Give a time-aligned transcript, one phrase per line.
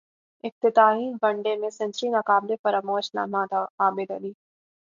[0.43, 4.31] افتتاحی one day میں century ناقابل فراموش لمحہ تھاعابدعلی